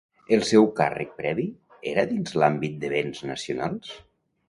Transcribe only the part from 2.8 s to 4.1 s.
de Béns Nacionals?